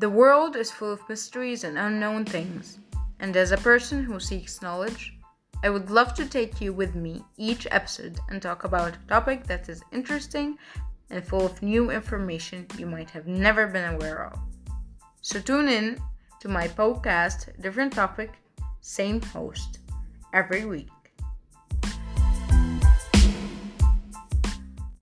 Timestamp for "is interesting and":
9.68-11.22